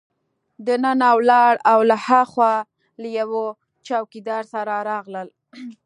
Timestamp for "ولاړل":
1.19-1.57